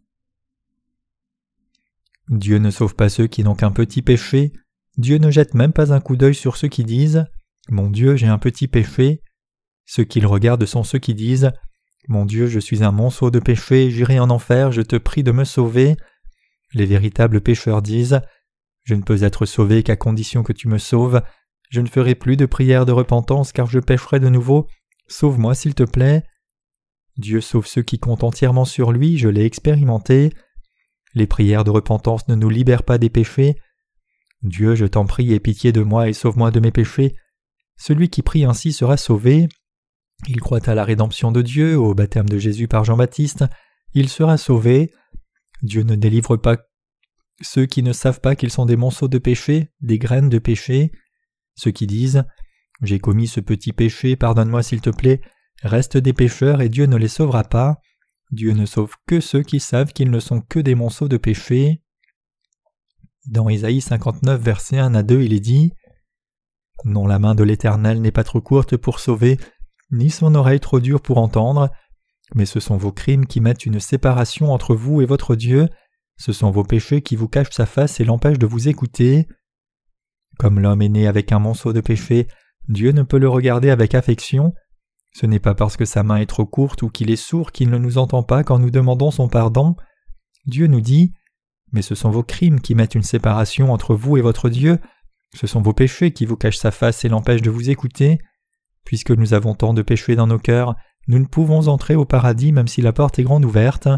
Dieu 2.29 2.59
ne 2.59 2.71
sauve 2.71 2.95
pas 2.95 3.09
ceux 3.09 3.27
qui 3.27 3.43
n'ont 3.43 3.57
qu'un 3.57 3.73
petit 3.73 4.01
péché, 4.01 4.53
Dieu 4.97 5.19
ne 5.19 5.29
jette 5.29 5.55
même 5.55 5.73
pas 5.73 5.93
un 5.93 6.01
coup 6.01 6.17
d'œil 6.17 6.37
sur 6.37 6.57
ceux 6.57 6.69
qui 6.69 6.85
disent 6.85 7.27
Mon 7.69 7.91
Dieu, 7.91 8.15
j'ai 8.15 8.29
un 8.29 8.39
petit 8.39 8.69
péché. 8.69 9.23
Ceux 9.87 10.05
qu'il 10.05 10.25
regarde 10.25 10.65
sont 10.67 10.85
ceux 10.85 11.01
qui 11.01 11.15
disent 11.15 11.51
Mon 12.07 12.27
Dieu, 12.27 12.47
je 12.47 12.61
suis 12.61 12.85
un 12.85 12.93
monceau 12.93 13.33
de 13.33 13.41
péché, 13.41 13.91
j'irai 13.91 14.21
en 14.21 14.31
enfer, 14.31 14.71
je 14.71 14.83
te 14.83 14.95
prie 14.95 15.25
de 15.25 15.33
me 15.33 15.45
sauver. 15.45 15.97
Les 16.75 16.87
véritables 16.87 17.41
pécheurs 17.41 17.83
disent 17.83 18.21
Je 18.85 18.95
ne 18.95 19.03
peux 19.03 19.25
être 19.25 19.47
sauvé 19.47 19.83
qu'à 19.83 19.97
condition 19.97 20.45
que 20.45 20.53
tu 20.53 20.69
me 20.69 20.79
sauves, 20.79 21.23
je 21.71 21.81
ne 21.81 21.89
ferai 21.89 22.15
plus 22.15 22.37
de 22.37 22.47
prière 22.47 22.87
de 22.87 22.93
repentance 22.93 23.51
car 23.51 23.67
je 23.67 23.81
pécherai 23.81 24.21
de 24.21 24.29
nouveau, 24.29 24.69
sauve-moi 25.09 25.57
s'il 25.57 25.75
te 25.75 25.83
plaît. 25.83 26.23
Dieu 27.19 27.41
sauve 27.41 27.67
ceux 27.67 27.83
qui 27.83 27.99
comptent 27.99 28.25
entièrement 28.25 28.65
sur 28.65 28.93
lui, 28.93 29.19
je 29.19 29.29
l'ai 29.29 29.45
expérimenté. 29.45 30.33
Les 31.15 31.27
prières 31.27 31.65
de 31.65 31.71
repentance 31.71 32.27
ne 32.29 32.35
nous 32.35 32.49
libèrent 32.49 32.85
pas 32.85 32.99
des 32.99 33.11
péchés. 33.11 33.57
Dieu, 34.43 34.75
je 34.75 34.87
t'en 34.87 35.05
prie, 35.05 35.33
aie 35.33 35.41
pitié 35.41 35.73
de 35.73 35.83
moi 35.83 36.09
et 36.09 36.13
sauve-moi 36.13 36.51
de 36.51 36.61
mes 36.61 36.73
péchés. 36.73 37.15
Celui 37.77 38.09
qui 38.09 38.23
prie 38.23 38.45
ainsi 38.45 38.73
sera 38.73 38.97
sauvé. 38.97 39.49
Il 40.29 40.41
croit 40.41 40.69
à 40.69 40.75
la 40.75 40.85
rédemption 40.85 41.33
de 41.33 41.43
Dieu, 41.43 41.77
au 41.77 41.95
baptême 41.95 42.29
de 42.29 42.39
Jésus 42.39 42.69
par 42.69 42.85
Jean-Baptiste, 42.85 43.45
il 43.95 44.09
sera 44.09 44.37
sauvé. 44.37 44.93
Dieu 45.63 45.83
ne 45.83 45.97
délivre 45.97 46.37
pas 46.37 46.57
ceux 47.41 47.67
qui 47.67 47.83
ne 47.83 47.93
savent 47.93 48.21
pas 48.21 48.37
qu'ils 48.37 48.51
sont 48.51 48.67
des 48.67 48.77
monceaux 48.77 49.09
de 49.09 49.19
péché, 49.19 49.73
des 49.81 49.99
graines 49.99 50.29
de 50.29 50.39
péché, 50.39 50.93
ceux 51.55 51.71
qui 51.71 51.87
disent 51.87 52.25
J'ai 52.83 52.99
commis 52.99 53.27
ce 53.27 53.41
petit 53.41 53.73
péché, 53.73 54.17
pardonne-moi 54.17 54.63
s'il 54.63 54.81
te 54.81 54.91
plaît, 54.91 55.21
restent 55.63 55.97
des 55.97 56.13
pécheurs 56.13 56.61
et 56.61 56.69
Dieu 56.69 56.87
ne 56.87 56.97
les 56.97 57.09
sauvera 57.09 57.45
pas. 57.45 57.81
Dieu 58.31 58.53
ne 58.53 58.67
sauve 58.67 58.95
que 59.07 59.21
ceux 59.21 59.43
qui 59.43 59.61
savent 59.61 59.93
qu'ils 59.93 60.11
ne 60.11 60.21
sont 60.21 60.41
que 60.41 60.59
des 60.59 60.75
monceaux 60.75 61.09
de 61.09 61.17
péché. 61.17 61.83
Dans 63.27 63.49
Isaïe 63.49 63.81
59, 63.81 64.41
verset 64.41 64.79
1 64.79 64.95
à 64.95 65.03
2, 65.03 65.23
il 65.23 65.33
est 65.33 65.41
dit 65.41 65.73
Non, 66.85 67.07
la 67.07 67.19
main 67.19 67.35
de 67.35 67.45
l'Éternel 67.45 68.01
n'est 68.01 68.11
pas 68.11 68.25
trop 68.25 68.41
courte 68.41 68.77
pour 68.77 69.01
sauver, 69.01 69.39
ni 69.91 70.11
son 70.11 70.35
oreille 70.35 70.61
trop 70.61 70.81
dure 70.81 71.01
pour 71.01 71.19
entendre, 71.19 71.71
mais 72.35 72.47
ce 72.47 72.59
sont 72.59 72.77
vos 72.77 72.93
crimes 72.93 73.27
qui 73.27 73.41
mettent 73.41 73.67
une 73.67 73.81
séparation 73.81 74.53
entre 74.53 74.75
vous 74.75 75.03
et 75.03 75.07
votre 75.07 75.37
Dieu, 75.37 75.69
ce 76.17 76.33
sont 76.33 76.51
vos 76.51 76.65
péchés 76.65 77.03
qui 77.03 77.17
vous 77.17 77.29
cachent 77.29 77.51
sa 77.51 77.67
face 77.67 78.01
et 78.01 78.05
l'empêchent 78.05 78.39
de 78.39 78.47
vous 78.47 78.69
écouter. 78.69 79.27
Comme 80.39 80.61
l'homme 80.61 80.83
est 80.83 80.89
né 80.89 81.07
avec 81.07 81.33
un 81.33 81.39
monceau 81.39 81.73
de 81.73 81.81
péché, 81.81 82.29
Dieu 82.69 82.93
ne 82.93 83.03
peut 83.03 83.19
le 83.19 83.29
regarder 83.29 83.71
avec 83.71 83.95
affection. 83.95 84.55
Ce 85.13 85.27
n'est 85.27 85.39
pas 85.39 85.55
parce 85.55 85.77
que 85.77 85.85
sa 85.85 86.03
main 86.03 86.17
est 86.17 86.27
trop 86.27 86.47
courte 86.47 86.83
ou 86.83 86.89
qu'il 86.89 87.11
est 87.11 87.17
sourd 87.17 87.53
qu'il 87.53 87.71
ne 87.71 87.79
nous 87.79 87.99
entend 87.99 88.23
pas 88.23 88.45
quand 88.45 88.59
nous 88.59 88.71
demandons 88.71 89.11
son 89.11 89.29
pardon. 89.29 89.77
Dieu 90.47 90.67
nous 90.67 90.81
dit 90.81 91.13
Mais 91.73 91.83
ce 91.83 91.95
sont 91.95 92.11
vos 92.11 92.23
crimes 92.23 92.61
qui 92.61 92.75
mettent 92.75 92.95
une 92.95 93.03
séparation 93.03 93.73
entre 93.73 93.95
vous 93.95 94.17
et 94.17 94.23
votre 94.23 94.49
Dieu, 94.49 94.79
ce 95.35 95.47
sont 95.47 95.63
vos 95.63 95.73
péchés 95.73 96.13
qui 96.13 96.27
vous 96.27 96.37
cachent 96.37 96.59
sa 96.59 96.71
face 96.71 97.05
et 97.05 97.09
l'empêchent 97.09 97.43
de 97.43 97.51
vous 97.51 97.71
écouter. 97.71 98.19
Puisque 98.85 99.11
nous 99.11 99.35
avons 99.35 99.55
tant 99.55 99.75
de 99.75 99.83
péchés 99.83 100.17
dans 100.17 100.27
nos 100.27 100.39
cœurs, 100.39 100.77
nous 101.09 101.19
ne 101.19 101.25
pouvons 101.27 101.69
entrer 101.69 101.95
au 101.95 102.05
paradis 102.05 102.53
même 102.53 102.69
si 102.69 102.83
la 102.83 102.93
porte 102.93 103.19
est 103.19 103.25
grande 103.25 103.45
ouverte. 103.45 103.89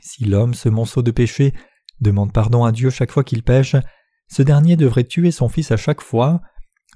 Si 0.00 0.24
l'homme, 0.24 0.54
ce 0.54 0.68
monceau 0.68 1.02
de 1.02 1.10
péché, 1.10 1.52
demande 2.00 2.32
pardon 2.32 2.64
à 2.64 2.72
Dieu 2.72 2.90
chaque 2.90 3.12
fois 3.12 3.24
qu'il 3.24 3.42
pêche, 3.42 3.76
ce 4.28 4.42
dernier 4.42 4.76
devrait 4.76 5.04
tuer 5.04 5.30
son 5.30 5.48
fils 5.48 5.70
à 5.70 5.76
chaque 5.76 6.00
fois. 6.00 6.40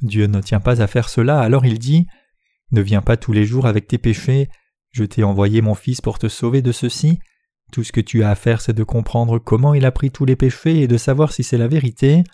Dieu 0.00 0.27
ne 0.27 0.41
tient 0.41 0.61
pas 0.61 0.81
à 0.81 0.87
faire 0.87 1.09
cela, 1.09 1.41
alors 1.41 1.67
il 1.67 1.79
dit 1.79 2.07
Ne 2.71 2.81
viens 2.81 3.03
pas 3.03 3.17
tous 3.17 3.33
les 3.33 3.45
jours 3.45 3.67
avec 3.67 3.87
tes 3.87 3.99
péchés, 3.99 4.49
je 4.91 5.05
t'ai 5.05 5.23
envoyé 5.23 5.61
mon 5.61 5.75
fils 5.75 6.01
pour 6.01 6.19
te 6.19 6.29
sauver 6.29 6.63
de 6.63 6.73
ceci. 6.73 7.19
Tout 7.73 7.85
ce 7.85 7.93
que 7.93 8.01
tu 8.01 8.23
as 8.23 8.31
à 8.31 8.35
faire, 8.35 8.61
c'est 8.61 8.73
de 8.73 8.85
comprendre 8.85 9.39
comment 9.39 9.75
il 9.75 9.85
a 9.85 9.93
pris 9.93 10.11
tous 10.11 10.25
les 10.25 10.37
péchés 10.37 10.81
et 10.81 10.89
de 10.89 10.97
savoir 10.97 11.33
si 11.33 11.43
c'est 11.43 11.59
la 11.59 11.69
vérité. 11.69 12.25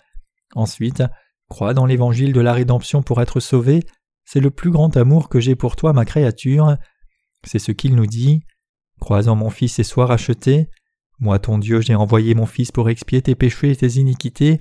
Ensuite, 0.55 1.03
crois 1.49 1.73
dans 1.73 1.85
l'évangile 1.85 2.33
de 2.33 2.41
la 2.41 2.53
rédemption 2.53 3.03
pour 3.03 3.21
être 3.21 3.39
sauvé, 3.39 3.81
c'est 4.23 4.39
le 4.39 4.51
plus 4.51 4.71
grand 4.71 4.95
amour 4.97 5.29
que 5.29 5.39
j'ai 5.39 5.55
pour 5.55 5.75
toi, 5.75 5.93
ma 5.93 6.05
créature. 6.05 6.77
C'est 7.43 7.59
ce 7.59 7.71
qu'il 7.71 7.95
nous 7.95 8.07
dit. 8.07 8.41
Crois 8.99 9.27
en 9.27 9.35
mon 9.35 9.49
Fils 9.49 9.77
et 9.79 9.83
sois 9.83 10.05
racheté. 10.05 10.69
Moi, 11.19 11.37
ton 11.39 11.57
Dieu, 11.57 11.81
j'ai 11.81 11.95
envoyé 11.95 12.33
mon 12.33 12.45
Fils 12.45 12.71
pour 12.71 12.89
expier 12.89 13.21
tes 13.21 13.35
péchés 13.35 13.71
et 13.71 13.75
tes 13.75 13.99
iniquités. 13.99 14.59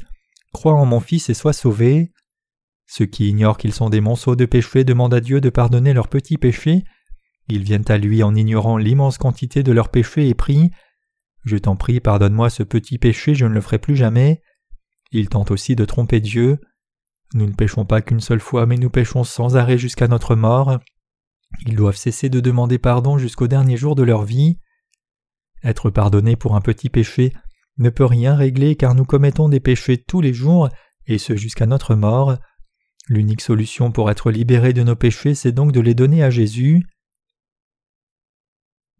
Crois 0.52 0.74
en 0.74 0.84
mon 0.84 1.00
Fils 1.00 1.30
et 1.30 1.34
sois 1.34 1.52
sauvé. 1.52 2.12
Ceux 2.86 3.06
qui 3.06 3.28
ignorent 3.28 3.58
qu'ils 3.58 3.72
sont 3.72 3.90
des 3.90 4.00
monceaux 4.00 4.36
de 4.36 4.44
péchés 4.44 4.84
demandent 4.84 5.14
à 5.14 5.20
Dieu 5.20 5.40
de 5.40 5.50
pardonner 5.50 5.92
leurs 5.92 6.08
petits 6.08 6.38
péchés. 6.38 6.84
Ils 7.48 7.62
viennent 7.62 7.84
à 7.88 7.98
lui 7.98 8.22
en 8.22 8.34
ignorant 8.34 8.76
l'immense 8.76 9.18
quantité 9.18 9.62
de 9.62 9.72
leurs 9.72 9.90
péchés 9.90 10.28
et 10.28 10.34
prient 10.34 10.70
Je 11.44 11.56
t'en 11.56 11.76
prie, 11.76 12.00
pardonne-moi 12.00 12.50
ce 12.50 12.62
petit 12.62 12.98
péché, 12.98 13.34
je 13.34 13.46
ne 13.46 13.54
le 13.54 13.60
ferai 13.60 13.78
plus 13.78 13.96
jamais. 13.96 14.42
Ils 15.12 15.28
tentent 15.28 15.50
aussi 15.50 15.76
de 15.76 15.84
tromper 15.84 16.20
Dieu. 16.20 16.58
Nous 17.34 17.46
ne 17.46 17.54
péchons 17.54 17.84
pas 17.84 18.02
qu'une 18.02 18.20
seule 18.20 18.40
fois, 18.40 18.66
mais 18.66 18.76
nous 18.76 18.90
péchons 18.90 19.24
sans 19.24 19.56
arrêt 19.56 19.78
jusqu'à 19.78 20.08
notre 20.08 20.34
mort. 20.34 20.78
Ils 21.66 21.76
doivent 21.76 21.96
cesser 21.96 22.28
de 22.28 22.40
demander 22.40 22.78
pardon 22.78 23.18
jusqu'au 23.18 23.46
dernier 23.46 23.76
jour 23.76 23.94
de 23.94 24.02
leur 24.02 24.24
vie. 24.24 24.58
Être 25.62 25.90
pardonné 25.90 26.36
pour 26.36 26.56
un 26.56 26.60
petit 26.60 26.90
péché 26.90 27.32
ne 27.78 27.90
peut 27.90 28.04
rien 28.04 28.34
régler 28.34 28.76
car 28.76 28.94
nous 28.94 29.04
commettons 29.04 29.48
des 29.48 29.60
péchés 29.60 29.98
tous 29.98 30.20
les 30.20 30.34
jours, 30.34 30.68
et 31.06 31.18
ce 31.18 31.36
jusqu'à 31.36 31.66
notre 31.66 31.94
mort. 31.94 32.36
L'unique 33.08 33.42
solution 33.42 33.92
pour 33.92 34.10
être 34.10 34.30
libéré 34.30 34.72
de 34.72 34.82
nos 34.82 34.96
péchés, 34.96 35.34
c'est 35.34 35.52
donc 35.52 35.72
de 35.72 35.80
les 35.80 35.94
donner 35.94 36.22
à 36.22 36.30
Jésus. 36.30 36.86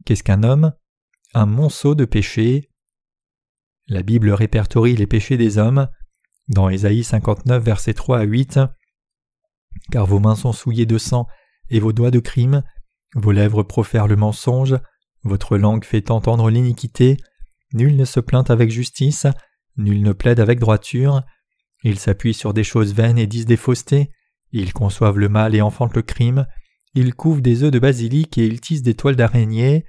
Qu'est-ce 0.05 0.23
qu'un 0.23 0.43
homme? 0.43 0.75
Un 1.33 1.47
monceau 1.47 1.95
de 1.95 2.05
péchés. 2.05 2.71
La 3.89 4.03
Bible 4.03 4.31
répertorie 4.31 4.97
les 4.97 5.07
péchés 5.07 5.39
des 5.39 5.57
hommes. 5.57 5.89
Dans 6.49 6.69
Ésaïe 6.69 7.03
59, 7.03 7.63
versets 7.65 7.95
3 7.95 8.19
à 8.19 8.23
8. 8.25 8.61
Car 9.91 10.05
vos 10.05 10.21
mains 10.21 10.37
sont 10.37 10.53
souillées 10.53 10.87
de 10.87 10.99
sang, 10.99 11.27
et 11.71 11.81
vos 11.81 11.93
doigts 11.93 12.11
de 12.11 12.21
crime, 12.21 12.63
vos 13.15 13.33
lèvres 13.33 13.63
profèrent 13.63 14.07
le 14.07 14.17
mensonge, 14.17 14.77
votre 15.23 15.57
langue 15.57 15.85
fait 15.85 16.11
entendre 16.11 16.51
l'iniquité, 16.51 17.17
nul 17.73 17.97
ne 17.97 18.05
se 18.05 18.21
plaint 18.21 18.51
avec 18.51 18.71
justice, 18.71 19.27
nul 19.77 20.03
ne 20.03 20.13
plaide 20.13 20.41
avec 20.41 20.59
droiture, 20.59 21.23
ils 21.91 21.99
s'appuient 21.99 22.35
sur 22.35 22.53
des 22.53 22.65
choses 22.65 22.95
vaines 22.95 23.19
et 23.19 23.27
disent 23.27 23.47
des 23.47 23.57
faussetés, 23.57 24.11
ils 24.53 24.73
conçoivent 24.73 25.19
le 25.19 25.29
mal 25.29 25.55
et 25.55 25.63
enfantent 25.63 25.97
le 25.97 26.03
crime, 26.03 26.47
ils 26.95 27.15
couvent 27.15 27.41
des 27.41 27.63
œufs 27.63 27.71
de 27.71 27.79
basilic 27.79 28.37
et 28.39 28.47
ils 28.47 28.61
tissent 28.61 28.83
des 28.83 28.95
toiles 28.95 29.17
d'araignée, 29.17 29.85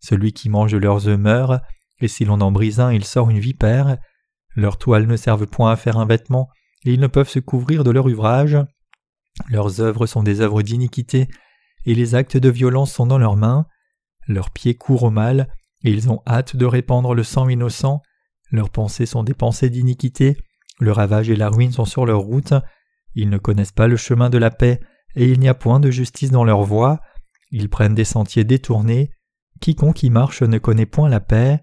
celui 0.00 0.32
qui 0.32 0.48
mange 0.48 0.74
leurs 0.74 1.08
œufs 1.08 1.18
meurt, 1.18 1.62
et 2.00 2.08
si 2.08 2.24
l'on 2.24 2.40
en 2.40 2.52
brise 2.52 2.80
un 2.80 2.92
il 2.92 3.04
sort 3.04 3.30
une 3.30 3.38
vipère, 3.38 3.98
leurs 4.54 4.78
toiles 4.78 5.06
ne 5.06 5.16
servent 5.16 5.46
point 5.46 5.72
à 5.72 5.76
faire 5.76 5.98
un 5.98 6.06
vêtement, 6.06 6.48
et 6.84 6.92
ils 6.92 7.00
ne 7.00 7.06
peuvent 7.06 7.28
se 7.28 7.38
couvrir 7.38 7.84
de 7.84 7.90
leur 7.90 8.06
ouvrage, 8.06 8.56
leurs 9.48 9.80
œuvres 9.80 10.06
sont 10.06 10.22
des 10.22 10.40
œuvres 10.40 10.62
d'iniquité, 10.62 11.28
et 11.86 11.94
les 11.94 12.14
actes 12.14 12.36
de 12.36 12.50
violence 12.50 12.92
sont 12.92 13.06
dans 13.06 13.18
leurs 13.18 13.36
mains. 13.36 13.66
Leurs 14.26 14.50
pieds 14.50 14.74
courent 14.74 15.04
au 15.04 15.10
mal, 15.10 15.48
et 15.82 15.90
ils 15.90 16.10
ont 16.10 16.22
hâte 16.26 16.56
de 16.56 16.66
répandre 16.66 17.14
le 17.14 17.22
sang 17.22 17.48
innocent. 17.48 18.02
Leurs 18.50 18.70
pensées 18.70 19.06
sont 19.06 19.22
des 19.22 19.34
pensées 19.34 19.70
d'iniquité, 19.70 20.36
le 20.80 20.92
ravage 20.92 21.30
et 21.30 21.36
la 21.36 21.48
ruine 21.48 21.72
sont 21.72 21.84
sur 21.84 22.06
leur 22.06 22.20
route. 22.20 22.54
Ils 23.14 23.30
ne 23.30 23.38
connaissent 23.38 23.72
pas 23.72 23.86
le 23.86 23.96
chemin 23.96 24.30
de 24.30 24.38
la 24.38 24.50
paix, 24.50 24.80
et 25.14 25.28
il 25.28 25.38
n'y 25.38 25.48
a 25.48 25.54
point 25.54 25.80
de 25.80 25.90
justice 25.90 26.30
dans 26.30 26.44
leur 26.44 26.62
voie. 26.62 27.00
Ils 27.50 27.68
prennent 27.68 27.94
des 27.94 28.04
sentiers 28.04 28.44
détournés. 28.44 29.10
Quiconque 29.60 30.02
y 30.02 30.10
marche 30.10 30.42
ne 30.42 30.58
connaît 30.58 30.86
point 30.86 31.08
la 31.08 31.20
paix. 31.20 31.60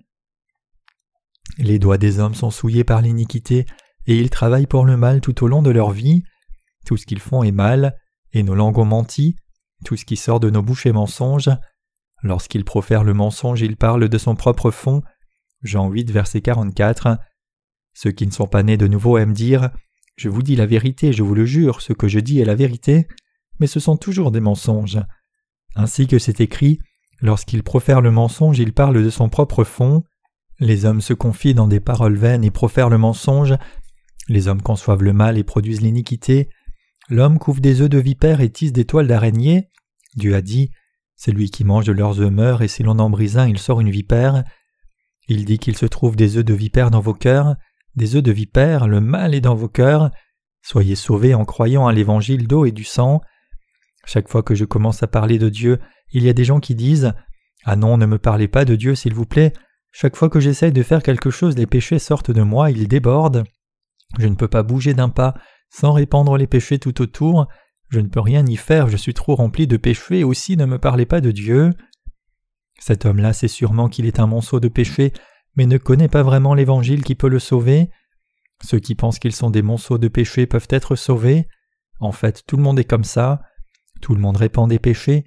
Les 1.58 1.80
doigts 1.80 1.98
des 1.98 2.20
hommes 2.20 2.36
sont 2.36 2.52
souillés 2.52 2.84
par 2.84 3.02
l'iniquité, 3.02 3.66
et 4.06 4.18
ils 4.18 4.30
travaillent 4.30 4.68
pour 4.68 4.86
le 4.86 4.98
mal 4.98 5.22
tout 5.22 5.44
au 5.44 5.48
long 5.48 5.62
de 5.62 5.72
leur 5.72 5.92
vie. 5.92 6.24
Tout 6.86 6.98
ce 6.98 7.06
qu'ils 7.06 7.20
font 7.20 7.44
est 7.44 7.52
mal, 7.52 7.98
et 8.34 8.44
nos 8.44 8.56
langues 8.56 8.78
ont 8.78 8.86
menti, 8.86 9.36
tout 9.86 9.96
ce 9.96 10.06
qui 10.06 10.18
sort 10.18 10.40
de 10.40 10.50
nos 10.50 10.62
bouches 10.62 10.86
est 10.86 10.92
mensonge. 10.92 11.50
Lorsqu'il 12.24 12.66
profère 12.66 13.04
le 13.04 13.14
mensonge, 13.14 13.62
il 13.62 13.78
parle 13.78 14.10
de 14.10 14.18
son 14.18 14.36
propre 14.36 14.72
fond. 14.72 15.02
Jean 15.62 15.90
8, 15.90 16.12
verset 16.12 16.42
44. 16.42 17.18
Ceux 18.00 18.12
qui 18.12 18.28
ne 18.28 18.32
sont 18.32 18.46
pas 18.46 18.62
nés 18.62 18.78
de 18.78 18.86
nouveau 18.86 19.18
aiment 19.18 19.34
dire 19.34 19.72
Je 20.18 20.30
vous 20.30 20.44
dis 20.44 20.56
la 20.56 20.68
vérité, 20.68 21.14
je 21.14 21.24
vous 21.24 21.34
le 21.34 21.48
jure, 21.48 21.82
ce 21.82 21.94
que 21.94 22.08
je 22.08 22.20
dis 22.20 22.40
est 22.40 22.46
la 22.46 22.54
vérité, 22.54 23.08
mais 23.60 23.66
ce 23.66 23.80
sont 23.80 23.98
toujours 23.98 24.30
des 24.30 24.40
mensonges. 24.40 25.00
Ainsi 25.76 26.06
que 26.06 26.20
c'est 26.20 26.40
écrit 26.40 26.78
Lorsqu'il 27.22 27.64
profère 27.64 28.02
le 28.02 28.12
mensonge, 28.12 28.60
il 28.60 28.72
parle 28.72 29.04
de 29.04 29.10
son 29.10 29.30
propre 29.30 29.64
fond. 29.64 30.04
Les 30.60 30.86
hommes 30.86 31.02
se 31.02 31.16
confient 31.16 31.56
dans 31.56 31.68
des 31.68 31.80
paroles 31.80 32.18
vaines 32.18 32.44
et 32.44 32.52
profèrent 32.52 32.92
le 32.92 33.00
mensonge. 33.00 33.56
Les 34.28 34.48
hommes 34.48 34.62
conçoivent 34.62 35.02
le 35.02 35.14
mal 35.14 35.40
et 35.40 35.44
produisent 35.44 35.82
l'iniquité. 35.82 36.50
L'homme 37.10 37.40
couvre 37.40 37.62
des 37.62 37.82
œufs 37.82 37.90
de 37.90 37.98
vipère 37.98 38.42
et 38.42 38.52
tisse 38.52 38.74
des 38.74 38.86
toiles 38.86 39.08
d'araignée. 39.08 39.70
Dieu 40.16 40.36
a 40.36 40.44
dit 40.44 40.70
Celui 41.16 41.50
qui 41.50 41.64
mange 41.64 41.88
de 41.88 41.94
leurs 41.94 42.22
œufs 42.22 42.32
meurt, 42.32 42.62
et 42.62 42.68
si 42.68 42.84
l'on 42.84 43.00
en 43.00 43.10
brise 43.10 43.40
un, 43.40 43.48
il 43.48 43.58
sort 43.58 43.82
une 43.82 43.90
vipère. 43.90 44.44
Il 45.28 45.46
dit 45.46 45.58
qu'il 45.58 45.76
se 45.76 45.88
trouve 45.88 46.16
des 46.16 46.38
œufs 46.38 46.46
de 46.46 46.54
vipère 46.54 46.92
dans 46.92 47.02
vos 47.02 47.16
cœurs, 47.16 47.56
des 47.98 48.16
œufs 48.16 48.24
de 48.24 48.32
vipère, 48.32 48.88
le 48.88 49.02
mal 49.02 49.36
est 49.36 49.42
dans 49.42 49.56
vos 49.56 49.68
cœurs. 49.68 50.12
Soyez 50.62 50.96
sauvés 50.96 51.34
en 51.34 51.44
croyant 51.44 51.88
à 51.88 51.94
l'évangile 51.94 52.48
d'eau 52.48 52.66
et 52.66 52.72
du 52.72 52.84
sang. 52.84 53.22
Chaque 54.06 54.30
fois 54.30 54.44
que 54.44 54.56
je 54.56 54.64
commence 54.64 55.04
à 55.04 55.08
parler 55.08 55.40
de 55.40 55.50
Dieu, 55.50 55.80
il 56.14 56.24
y 56.24 56.30
a 56.30 56.34
des 56.34 56.46
gens 56.46 56.60
qui 56.60 56.76
disent 56.76 57.14
Ah 57.66 57.76
non, 57.76 57.98
ne 57.98 58.06
me 58.06 58.20
parlez 58.20 58.48
pas 58.48 58.64
de 58.64 58.76
Dieu, 58.76 58.96
s'il 58.96 59.14
vous 59.14 59.26
plaît. 59.26 59.52
Chaque 59.92 60.16
fois 60.16 60.30
que 60.30 60.40
j'essaye 60.40 60.72
de 60.72 60.84
faire 60.84 61.04
quelque 61.04 61.30
chose, 61.30 61.58
les 61.58 61.66
péchés 61.66 62.00
sortent 62.00 62.32
de 62.32 62.44
moi, 62.44 62.72
ils 62.72 62.88
débordent. 62.88 63.44
Je 64.20 64.28
ne 64.28 64.36
peux 64.36 64.48
pas 64.48 64.64
bouger 64.64 64.94
d'un 64.94 65.10
pas, 65.10 65.34
sans 65.70 65.92
répandre 65.92 66.38
les 66.38 66.48
péchés 66.48 66.80
tout 66.80 67.02
autour, 67.02 67.48
je 67.90 68.00
ne 68.00 68.08
peux 68.08 68.20
rien 68.20 68.46
y 68.46 68.58
faire, 68.58 68.90
je 68.90 68.98
suis 68.98 69.14
trop 69.14 69.36
rempli 69.36 69.66
de 69.66 69.78
péchés, 69.78 70.24
aussi 70.24 70.58
ne 70.58 70.66
me 70.66 70.78
parlez 70.78 71.06
pas 71.06 71.22
de 71.22 71.32
Dieu. 71.32 71.74
Cet 72.80 73.06
homme-là 73.06 73.34
sait 73.34 73.48
sûrement 73.48 73.90
qu'il 73.90 74.06
est 74.06 74.20
un 74.20 74.28
monceau 74.28 74.60
de 74.60 74.68
péchés, 74.68 75.14
mais 75.58 75.66
ne 75.66 75.78
connaît 75.78 76.08
pas 76.08 76.24
vraiment 76.24 76.54
l'Évangile 76.54 77.04
qui 77.04 77.16
peut 77.16 77.28
le 77.28 77.40
sauver. 77.40 77.90
Ceux 78.64 78.80
qui 78.80 78.96
pensent 78.96 79.20
qu'ils 79.20 79.36
sont 79.36 79.50
des 79.50 79.64
monceaux 79.64 79.98
de 79.98 80.08
péchés 80.08 80.46
peuvent 80.46 80.68
être 80.70 80.96
sauvés. 80.96 81.48
En 82.00 82.12
fait, 82.12 82.44
tout 82.48 82.58
le 82.58 82.64
monde 82.64 82.80
est 82.80 82.86
comme 82.86 83.04
ça. 83.04 83.42
Tout 84.02 84.14
le 84.14 84.22
monde 84.22 84.38
répand 84.38 84.70
des 84.70 84.80
péchés. 84.80 85.26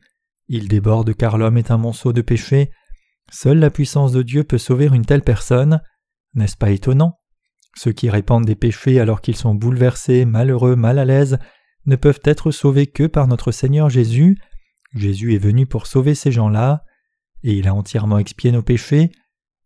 Il 0.49 0.69
déborde 0.69 1.15
car 1.15 1.37
l'homme 1.37 1.59
est 1.59 1.73
un 1.73 1.79
monceau 1.79 2.13
de 2.13 2.23
péchés. 2.23 2.71
Seule 3.31 3.59
la 3.59 3.71
puissance 3.71 4.13
de 4.13 4.23
Dieu 4.23 4.45
peut 4.45 4.59
sauver 4.59 4.87
une 4.87 5.05
telle 5.05 5.23
personne. 5.23 5.81
N'est-ce 6.35 6.57
pas 6.57 6.71
étonnant? 6.71 7.19
Ceux 7.77 7.93
qui 7.93 8.09
répandent 8.09 8.47
des 8.47 8.57
péchés 8.57 9.01
alors 9.01 9.21
qu'ils 9.21 9.37
sont 9.37 9.55
bouleversés, 9.55 10.25
malheureux, 10.25 10.77
mal 10.77 10.99
à 10.99 11.05
l'aise, 11.05 11.39
ne 11.87 11.97
peuvent 11.97 12.21
être 12.25 12.51
sauvés 12.51 12.87
que 12.87 13.07
par 13.07 13.27
notre 13.27 13.53
Seigneur 13.53 13.91
Jésus. 13.91 14.39
Jésus 14.95 15.35
est 15.35 15.39
venu 15.39 15.67
pour 15.67 15.87
sauver 15.87 16.15
ces 16.15 16.33
gens-là, 16.33 16.85
et 17.43 17.53
il 17.53 17.69
a 17.69 17.75
entièrement 17.75 18.19
expié 18.19 18.53
nos 18.53 18.63
péchés. 18.63 19.13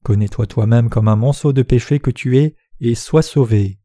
Connais-toi 0.05 0.47
toi-même 0.47 0.91
comme 0.91 1.09
un 1.09 1.17
monceau 1.17 1.55
de 1.55 1.63
péché 1.63 1.99
que 1.99 2.11
tu 2.11 2.37
es, 2.39 2.57
et 2.81 2.95
sois 2.95 3.23
sauvé. 3.23 3.79